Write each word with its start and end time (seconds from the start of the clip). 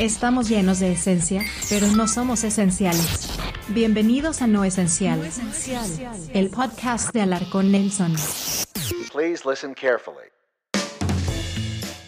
Estamos 0.00 0.48
llenos 0.48 0.80
de 0.80 0.92
esencia, 0.92 1.42
pero 1.68 1.86
no 1.88 2.08
somos 2.08 2.42
esenciales. 2.42 3.28
Bienvenidos 3.68 4.40
a 4.40 4.46
No 4.46 4.64
Esencial, 4.64 5.20
el 6.32 6.48
podcast 6.48 7.12
de 7.12 7.20
Alarcón 7.20 7.70
Nelson. 7.70 8.14
Please 9.12 9.46
listen 9.46 9.74
carefully. 9.74 10.24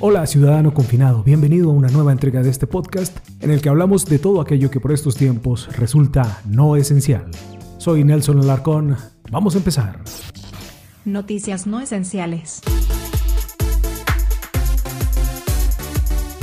Hola 0.00 0.26
ciudadano 0.26 0.74
confinado, 0.74 1.22
bienvenido 1.22 1.70
a 1.70 1.72
una 1.72 1.88
nueva 1.88 2.12
entrega 2.12 2.42
de 2.42 2.50
este 2.50 2.66
podcast 2.66 3.16
en 3.40 3.50
el 3.50 3.62
que 3.62 3.70
hablamos 3.70 4.04
de 4.04 4.18
todo 4.18 4.42
aquello 4.42 4.70
que 4.70 4.80
por 4.80 4.92
estos 4.92 5.16
tiempos 5.16 5.74
resulta 5.74 6.42
no 6.44 6.76
esencial. 6.76 7.30
Soy 7.78 8.04
Nelson 8.04 8.40
Alarcón, 8.40 8.98
vamos 9.30 9.54
a 9.54 9.58
empezar. 9.58 9.98
Noticias 11.06 11.66
no 11.66 11.80
esenciales. 11.80 12.60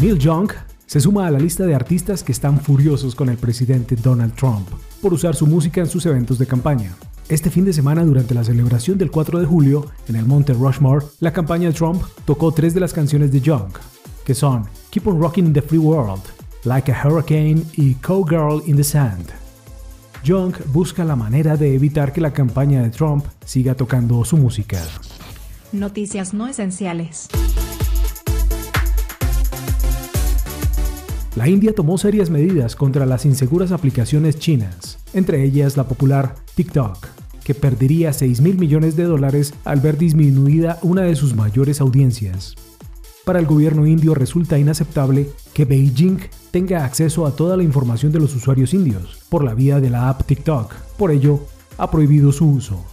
Neil 0.02 0.18
Young 0.18 0.50
se 0.96 1.02
suma 1.02 1.28
a 1.28 1.32
la 1.32 1.40
lista 1.40 1.66
de 1.66 1.76
artistas 1.76 2.24
que 2.24 2.32
están 2.32 2.58
furiosos 2.58 3.16
con 3.16 3.28
el 3.28 3.36
presidente 3.36 3.98
Donald 3.98 4.34
Trump 4.34 4.66
por 5.02 5.14
usar 5.14 5.36
su 5.36 5.46
música 5.46 5.82
en 5.82 5.88
sus 5.88 6.06
eventos 6.06 6.40
de 6.40 6.48
campaña. 6.48 6.96
Este 7.28 7.50
fin 7.50 7.66
de 7.66 7.74
semana, 7.74 8.06
durante 8.06 8.34
la 8.34 8.46
celebración 8.46 8.98
del 8.98 9.12
4 9.12 9.42
de 9.42 9.46
julio 9.46 9.88
en 10.08 10.16
el 10.16 10.26
Monte 10.26 10.54
Rushmore, 10.54 11.06
la 11.20 11.34
campaña 11.34 11.68
de 11.68 11.74
Trump 11.74 12.02
tocó 12.24 12.54
tres 12.54 12.74
de 12.74 12.80
las 12.80 12.94
canciones 12.94 13.30
de 13.34 13.42
Young, 13.42 13.74
que 14.24 14.34
son 14.34 14.68
Keep 14.90 15.08
on 15.08 15.20
Rocking 15.20 15.48
in 15.48 15.52
the 15.52 15.62
Free 15.62 15.80
World, 15.80 16.24
Like 16.64 16.90
a 16.90 17.04
Hurricane 17.04 17.62
y 17.76 17.96
Cowgirl 17.96 18.64
in 18.66 18.78
the 18.78 18.84
Sand. 18.86 19.26
Young 20.24 20.54
busca 20.68 21.04
la 21.04 21.18
manera 21.18 21.58
de 21.58 21.76
evitar 21.76 22.14
que 22.14 22.22
la 22.22 22.32
campaña 22.32 22.82
de 22.82 22.90
Trump 22.90 23.26
siga 23.44 23.76
tocando 23.76 24.24
su 24.24 24.38
música. 24.38 24.82
Noticias 25.74 26.34
no 26.34 26.48
esenciales. 26.48 27.28
La 31.36 31.50
India 31.50 31.76
tomó 31.76 31.98
serias 31.98 32.30
medidas 32.30 32.78
contra 32.78 33.06
las 33.06 33.26
inseguras 33.26 33.74
aplicaciones 33.74 34.40
chinas, 34.40 35.00
entre 35.14 35.44
ellas 35.44 35.76
la 35.76 35.86
popular 35.86 36.36
TikTok, 36.56 37.08
que 37.44 37.54
perdería 37.54 38.14
6 38.14 38.40
mil 38.40 38.58
millones 38.58 38.96
de 38.96 39.04
dólares 39.04 39.54
al 39.66 39.82
ver 39.82 39.98
disminuida 39.98 40.80
una 40.82 41.02
de 41.02 41.18
sus 41.18 41.36
mayores 41.36 41.82
audiencias. 41.82 42.56
Para 43.26 43.40
el 43.40 43.48
gobierno 43.48 43.86
indio 43.86 44.16
resulta 44.16 44.58
inaceptable 44.58 45.28
que 45.54 45.66
Beijing 45.66 46.20
tenga 46.52 46.86
acceso 46.86 47.26
a 47.26 47.36
toda 47.36 47.58
la 47.58 47.64
información 47.64 48.14
de 48.14 48.20
los 48.20 48.34
usuarios 48.34 48.74
indios 48.74 49.20
por 49.28 49.44
la 49.44 49.54
vía 49.54 49.82
de 49.82 49.90
la 49.90 50.08
app 50.08 50.26
TikTok. 50.26 50.74
Por 50.98 51.12
ello, 51.12 51.42
ha 51.78 51.92
prohibido 51.92 52.32
su 52.32 52.50
uso. 52.50 52.86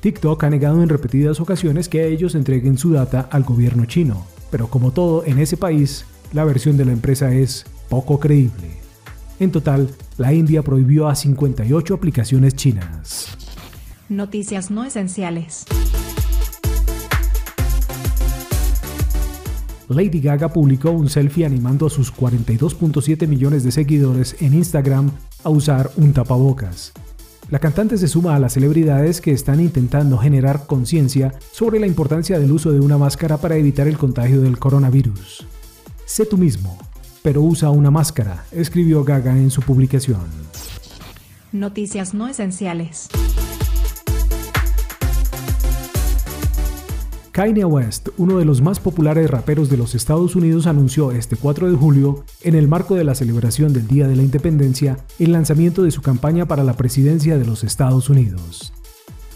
TikTok 0.00 0.42
ha 0.44 0.50
negado 0.50 0.82
en 0.82 0.88
repetidas 0.88 1.40
ocasiones 1.40 1.90
que 1.90 2.08
ellos 2.08 2.36
entreguen 2.36 2.78
su 2.78 2.90
data 2.92 3.28
al 3.30 3.42
gobierno 3.42 3.84
chino, 3.84 4.24
pero 4.50 4.68
como 4.68 4.92
todo 4.92 5.26
en 5.26 5.38
ese 5.38 5.58
país, 5.58 6.06
la 6.32 6.44
versión 6.44 6.78
de 6.78 6.86
la 6.86 6.92
empresa 6.92 7.34
es 7.34 7.66
poco 7.92 8.18
creíble. 8.18 8.70
En 9.38 9.52
total, 9.52 9.90
la 10.16 10.32
India 10.32 10.62
prohibió 10.62 11.08
a 11.08 11.14
58 11.14 11.92
aplicaciones 11.92 12.54
chinas. 12.54 13.36
Noticias 14.08 14.70
no 14.70 14.82
esenciales. 14.84 15.66
Lady 19.90 20.22
Gaga 20.22 20.48
publicó 20.54 20.90
un 20.90 21.10
selfie 21.10 21.44
animando 21.44 21.84
a 21.84 21.90
sus 21.90 22.10
42.7 22.14 23.28
millones 23.28 23.62
de 23.62 23.72
seguidores 23.72 24.36
en 24.40 24.54
Instagram 24.54 25.10
a 25.44 25.50
usar 25.50 25.90
un 25.98 26.14
tapabocas. 26.14 26.94
La 27.50 27.58
cantante 27.58 27.98
se 27.98 28.08
suma 28.08 28.34
a 28.34 28.38
las 28.38 28.54
celebridades 28.54 29.20
que 29.20 29.32
están 29.32 29.60
intentando 29.60 30.16
generar 30.16 30.66
conciencia 30.66 31.34
sobre 31.50 31.78
la 31.78 31.86
importancia 31.86 32.38
del 32.38 32.52
uso 32.52 32.72
de 32.72 32.80
una 32.80 32.96
máscara 32.96 33.36
para 33.36 33.56
evitar 33.56 33.86
el 33.86 33.98
contagio 33.98 34.40
del 34.40 34.58
coronavirus. 34.58 35.46
Sé 36.06 36.24
tú 36.24 36.38
mismo, 36.38 36.78
pero 37.22 37.42
usa 37.42 37.70
una 37.70 37.90
máscara, 37.90 38.44
escribió 38.52 39.04
Gaga 39.04 39.36
en 39.36 39.50
su 39.50 39.62
publicación. 39.62 40.26
Noticias 41.52 42.14
no 42.14 42.28
esenciales. 42.28 43.08
Kanye 47.32 47.64
West, 47.64 48.10
uno 48.18 48.36
de 48.36 48.44
los 48.44 48.60
más 48.60 48.78
populares 48.78 49.30
raperos 49.30 49.70
de 49.70 49.78
los 49.78 49.94
Estados 49.94 50.36
Unidos, 50.36 50.66
anunció 50.66 51.12
este 51.12 51.36
4 51.36 51.70
de 51.70 51.76
julio, 51.78 52.24
en 52.42 52.54
el 52.54 52.68
marco 52.68 52.94
de 52.94 53.04
la 53.04 53.14
celebración 53.14 53.72
del 53.72 53.86
Día 53.88 54.06
de 54.06 54.16
la 54.16 54.22
Independencia, 54.22 54.98
el 55.18 55.32
lanzamiento 55.32 55.82
de 55.82 55.90
su 55.90 56.02
campaña 56.02 56.46
para 56.46 56.62
la 56.62 56.74
presidencia 56.74 57.38
de 57.38 57.46
los 57.46 57.64
Estados 57.64 58.10
Unidos. 58.10 58.74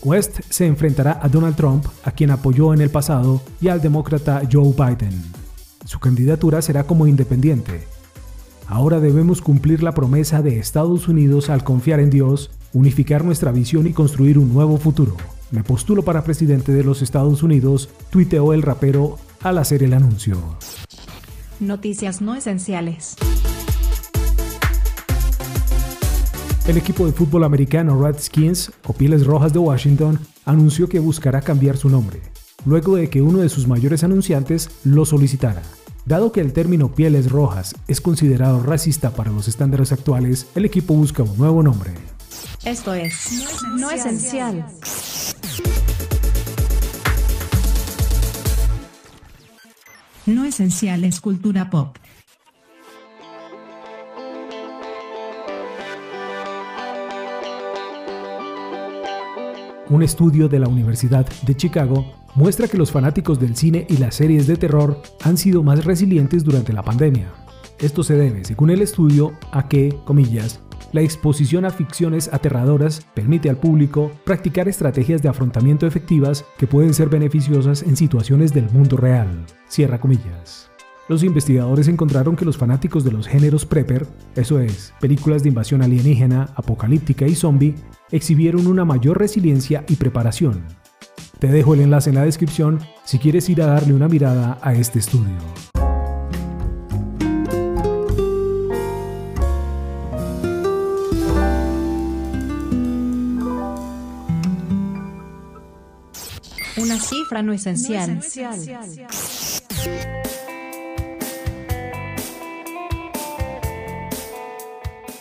West 0.05 0.41
se 0.50 0.66
enfrentará 0.66 1.19
a 1.22 1.28
Donald 1.31 1.56
Trump, 1.56 1.87
a 2.05 2.11
quien 2.11 2.31
apoyó 2.31 2.75
en 2.75 2.82
el 2.82 2.91
pasado, 2.91 3.41
y 3.62 3.69
al 3.69 3.81
demócrata 3.81 4.43
Joe 4.53 4.75
Biden. 4.77 5.46
Su 5.87 6.01
candidatura 6.01 6.61
será 6.63 6.85
como 6.85 7.07
independiente. 7.07 7.85
Ahora 8.67 8.99
debemos 8.99 9.41
cumplir 9.41 9.85
la 9.85 9.93
promesa 9.93 10.43
de 10.43 10.59
Estados 10.59 11.07
Unidos 11.07 11.49
al 11.49 11.63
confiar 11.63 12.01
en 12.01 12.11
Dios, 12.11 12.51
unificar 12.73 13.25
nuestra 13.25 13.53
visión 13.53 13.87
y 13.87 13.93
construir 13.93 14.37
un 14.37 14.53
nuevo 14.53 14.79
futuro. 14.79 15.17
Me 15.53 15.63
postulo 15.63 16.03
para 16.03 16.25
presidente 16.25 16.73
de 16.73 16.83
los 16.83 17.03
Estados 17.03 17.45
Unidos, 17.45 17.89
tuiteó 18.11 18.53
el 18.53 18.63
rapero 18.63 19.17
al 19.43 19.59
hacer 19.59 19.85
el 19.85 19.95
anuncio. 19.95 20.37
Noticias 21.61 22.21
no 22.21 22.35
esenciales. 22.35 23.15
El 26.67 26.77
equipo 26.77 27.07
de 27.07 27.13
fútbol 27.13 27.45
americano 27.45 28.03
Redskins, 28.03 28.73
o 28.89 28.93
Pieles 28.93 29.25
Rojas 29.25 29.53
de 29.53 29.61
Washington, 29.61 30.19
anunció 30.45 30.89
que 30.89 30.99
buscará 30.99 31.43
cambiar 31.43 31.77
su 31.77 31.89
nombre 31.89 32.21
luego 32.66 32.97
de 32.97 33.09
que 33.09 33.22
uno 33.22 33.38
de 33.38 33.49
sus 33.49 33.66
mayores 33.66 34.04
anunciantes 34.04 34.69
lo 34.84 35.06
solicitara. 35.06 35.62
Dado 36.04 36.32
que 36.32 36.41
el 36.41 36.53
término 36.53 36.93
pieles 36.93 37.31
rojas 37.31 37.75
es 37.88 38.00
considerado 38.00 38.62
racista 38.62 39.10
para 39.10 39.32
los 39.32 39.49
estándares 39.49 39.93
actuales, 39.93 40.49
el 40.54 40.65
equipo 40.65 40.94
busca 40.94 41.22
un 41.22 41.38
nuevo 41.38 41.62
nombre. 41.62 41.94
Esto 42.65 42.93
es 42.94 43.44
No 43.76 43.91
Esencial. 43.91 44.66
No 50.26 50.44
Esencial 50.44 51.05
es 51.05 51.21
cultura 51.21 51.71
pop. 51.71 51.97
Un 59.88 60.03
estudio 60.03 60.49
de 60.49 60.59
la 60.59 60.66
Universidad 60.66 61.26
de 61.43 61.56
Chicago 61.56 62.25
muestra 62.37 62.69
que 62.69 62.77
los 62.77 62.93
fanáticos 62.93 63.41
del 63.41 63.57
cine 63.57 63.87
y 63.89 63.97
las 63.97 64.15
series 64.15 64.47
de 64.47 64.57
terror 64.57 65.01
han 65.25 65.37
sido 65.37 65.63
más 65.63 65.85
resilientes 65.85 66.45
durante 66.45 66.73
la 66.73 66.83
pandemia. 66.83 67.33
Esto 67.79 68.03
se 68.03 68.15
debe, 68.15 68.45
según 68.45 68.71
el 68.71 68.83
estudio, 68.83 69.33
a 69.53 69.69
que, 69.69 69.99
comillas, 70.05 70.61
la 70.93 71.01
exposición 71.01 71.65
a 71.65 71.71
ficciones 71.71 72.33
aterradoras 72.33 73.07
permite 73.15 73.51
al 73.51 73.57
público 73.57 74.13
practicar 74.25 74.69
estrategias 74.69 75.23
de 75.23 75.29
afrontamiento 75.29 75.87
efectivas 75.87 76.45
que 76.59 76.67
pueden 76.67 76.95
ser 76.95 77.09
beneficiosas 77.09 77.83
en 77.83 77.97
situaciones 77.97 78.55
del 78.55 78.71
mundo 78.71 78.97
real. 78.97 79.45
Cierra 79.69 80.01
comillas. 80.01 80.71
Los 81.09 81.23
investigadores 81.23 81.89
encontraron 81.89 82.35
que 82.35 82.45
los 82.45 82.57
fanáticos 82.57 83.05
de 83.05 83.13
los 83.13 83.29
géneros 83.29 83.65
prepper, 83.65 84.07
eso 84.35 84.59
es, 84.59 84.93
películas 85.01 85.43
de 85.43 85.51
invasión 85.51 85.83
alienígena, 85.83 86.49
apocalíptica 86.57 87.27
y 87.27 87.35
zombie, 87.35 87.75
exhibieron 88.11 88.67
una 88.67 88.85
mayor 88.85 89.19
resiliencia 89.19 89.85
y 89.89 89.97
preparación. 89.97 90.65
Te 91.39 91.49
dejo 91.49 91.75
el 91.75 91.81
enlace 91.81 92.09
en 92.09 92.17
la 92.17 92.25
descripción 92.25 92.81
si 93.05 93.19
quieres 93.19 93.51
ir 93.51 93.61
a 93.61 93.67
darle 93.67 93.93
una 93.93 94.09
mirada 94.09 94.59
a 94.63 94.73
este 94.73 95.01
estudio. 95.01 95.37
Una 106.79 106.99
cifra 106.99 107.43
no 107.43 107.53
esencial. 107.53 108.21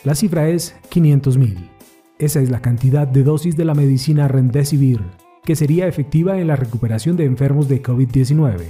La 0.05 0.15
cifra 0.15 0.47
es 0.47 0.75
500.000. 0.89 1.69
Esa 2.19 2.39
es 2.39 2.49
la 2.49 2.61
cantidad 2.61 3.05
de 3.05 3.23
dosis 3.23 3.57
de 3.57 3.65
la 3.65 3.73
medicina 3.73 4.29
Remdesivir 4.29 5.01
que 5.45 5.55
sería 5.55 5.87
efectiva 5.87 6.39
en 6.39 6.47
la 6.47 6.55
recuperación 6.55 7.15
de 7.15 7.25
enfermos 7.25 7.69
de 7.69 7.81
COVID-19. 7.81 8.63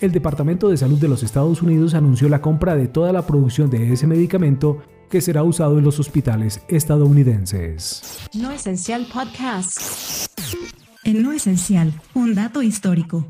El 0.00 0.12
Departamento 0.12 0.68
de 0.68 0.76
Salud 0.76 0.98
de 0.98 1.08
los 1.08 1.22
Estados 1.22 1.62
Unidos 1.62 1.94
anunció 1.94 2.28
la 2.28 2.40
compra 2.40 2.76
de 2.76 2.88
toda 2.88 3.12
la 3.12 3.26
producción 3.26 3.70
de 3.70 3.92
ese 3.92 4.06
medicamento 4.06 4.82
que 5.10 5.20
será 5.20 5.42
usado 5.42 5.78
en 5.78 5.84
los 5.84 5.98
hospitales 5.98 6.60
estadounidenses. 6.68 8.28
No 8.34 8.50
Esencial 8.50 9.06
Podcast. 9.12 10.28
El 11.04 11.22
No 11.22 11.32
Esencial, 11.32 11.92
un 12.14 12.34
dato 12.34 12.62
histórico. 12.62 13.26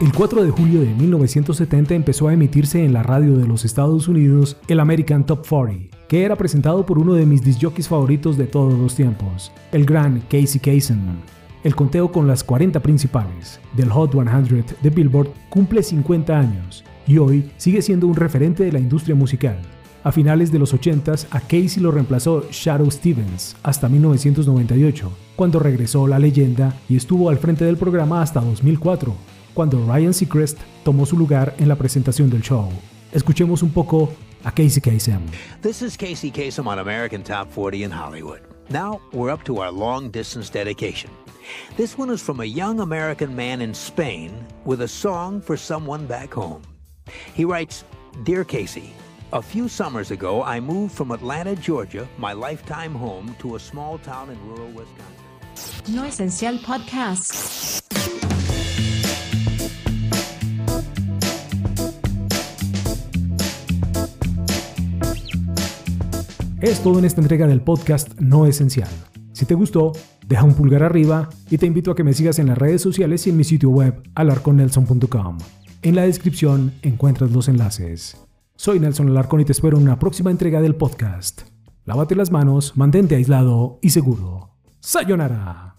El 0.00 0.12
4 0.12 0.44
de 0.44 0.50
julio 0.52 0.80
de 0.80 0.94
1970 0.94 1.92
empezó 1.92 2.28
a 2.28 2.32
emitirse 2.32 2.84
en 2.84 2.92
la 2.92 3.02
radio 3.02 3.36
de 3.36 3.48
los 3.48 3.64
Estados 3.64 4.06
Unidos 4.06 4.56
el 4.68 4.78
American 4.78 5.26
Top 5.26 5.44
40, 5.44 5.96
que 6.06 6.22
era 6.22 6.36
presentado 6.36 6.86
por 6.86 7.00
uno 7.00 7.14
de 7.14 7.26
mis 7.26 7.42
disjockeys 7.42 7.88
favoritos 7.88 8.38
de 8.38 8.46
todos 8.46 8.74
los 8.74 8.94
tiempos, 8.94 9.50
el 9.72 9.84
gran 9.84 10.20
Casey 10.30 10.60
Kasem. 10.60 11.00
El 11.64 11.74
conteo 11.74 12.12
con 12.12 12.28
las 12.28 12.44
40 12.44 12.78
principales 12.78 13.58
del 13.76 13.90
Hot 13.90 14.12
100 14.12 14.66
de 14.80 14.90
Billboard 14.90 15.30
cumple 15.50 15.82
50 15.82 16.38
años 16.38 16.84
y 17.04 17.18
hoy 17.18 17.50
sigue 17.56 17.82
siendo 17.82 18.06
un 18.06 18.14
referente 18.14 18.62
de 18.62 18.70
la 18.70 18.78
industria 18.78 19.16
musical. 19.16 19.58
A 20.04 20.12
finales 20.12 20.52
de 20.52 20.60
los 20.60 20.72
80s, 20.72 21.26
a 21.32 21.40
Casey 21.40 21.82
lo 21.82 21.90
reemplazó 21.90 22.44
Shadow 22.52 22.88
Stevens 22.88 23.56
hasta 23.64 23.88
1998, 23.88 25.10
cuando 25.34 25.58
regresó 25.58 26.06
la 26.06 26.20
leyenda 26.20 26.76
y 26.88 26.94
estuvo 26.94 27.30
al 27.30 27.38
frente 27.38 27.64
del 27.64 27.76
programa 27.76 28.22
hasta 28.22 28.40
2004, 28.40 29.12
cuando 29.58 29.84
Ryan 29.84 30.14
Seacrest 30.14 30.56
tomó 30.84 31.04
su 31.04 31.16
lugar 31.16 31.52
en 31.58 31.66
la 31.66 31.74
presentación 31.74 32.30
del 32.30 32.42
show. 32.42 32.70
Escuchemos 33.10 33.60
un 33.64 33.70
poco 33.70 34.08
a 34.44 34.52
Casey 34.52 34.80
Kasem. 34.80 35.20
This 35.62 35.82
is 35.82 35.96
Casey 35.96 36.30
Kasem 36.30 36.68
on 36.68 36.78
American 36.78 37.24
Top 37.24 37.50
40 37.50 37.82
in 37.82 37.90
Hollywood. 37.90 38.40
Now 38.70 39.00
we're 39.12 39.32
up 39.32 39.42
to 39.46 39.60
our 39.60 39.72
long 39.72 40.12
distance 40.12 40.48
dedication. 40.48 41.10
This 41.76 41.98
one 41.98 42.08
is 42.08 42.22
from 42.22 42.38
a 42.38 42.44
young 42.44 42.78
American 42.78 43.34
man 43.34 43.60
in 43.60 43.74
Spain 43.74 44.30
with 44.64 44.82
a 44.82 44.86
song 44.86 45.40
for 45.40 45.56
someone 45.56 46.06
back 46.06 46.32
home. 46.34 46.62
He 47.34 47.44
writes 47.44 47.82
Dear 48.22 48.44
Casey, 48.44 48.92
a 49.32 49.42
few 49.42 49.66
summers 49.66 50.12
ago 50.12 50.40
I 50.40 50.60
moved 50.60 50.94
from 50.94 51.10
Atlanta, 51.10 51.56
Georgia, 51.56 52.06
my 52.16 52.32
lifetime 52.32 52.94
home, 52.94 53.34
to 53.40 53.56
a 53.56 53.58
small 53.58 53.98
town 53.98 54.30
in 54.30 54.38
rural 54.48 54.68
Wisconsin. 54.68 55.94
No 55.96 56.02
Esencial 56.04 56.58
Podcast. 56.58 57.87
Es 66.60 66.82
todo 66.82 66.98
en 66.98 67.04
esta 67.04 67.20
entrega 67.20 67.46
del 67.46 67.60
podcast 67.60 68.18
No 68.18 68.44
Esencial. 68.44 68.88
Si 69.32 69.46
te 69.46 69.54
gustó, 69.54 69.92
deja 70.26 70.42
un 70.42 70.54
pulgar 70.54 70.82
arriba 70.82 71.28
y 71.48 71.56
te 71.56 71.66
invito 71.66 71.92
a 71.92 71.94
que 71.94 72.02
me 72.02 72.12
sigas 72.12 72.40
en 72.40 72.48
las 72.48 72.58
redes 72.58 72.82
sociales 72.82 73.24
y 73.26 73.30
en 73.30 73.36
mi 73.36 73.44
sitio 73.44 73.70
web 73.70 74.02
alarconelson.com. 74.16 75.38
En 75.82 75.94
la 75.94 76.02
descripción 76.02 76.72
encuentras 76.82 77.30
los 77.30 77.46
enlaces. 77.46 78.16
Soy 78.56 78.80
Nelson 78.80 79.08
Alarcón 79.08 79.40
y 79.40 79.44
te 79.44 79.52
espero 79.52 79.76
en 79.76 79.84
una 79.84 80.00
próxima 80.00 80.32
entrega 80.32 80.60
del 80.60 80.74
podcast. 80.74 81.42
Lávate 81.84 82.16
las 82.16 82.32
manos, 82.32 82.76
mantente 82.76 83.14
aislado 83.14 83.78
y 83.80 83.90
seguro. 83.90 84.50
¡Sayonara! 84.80 85.77